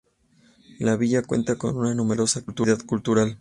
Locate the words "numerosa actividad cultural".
1.93-3.29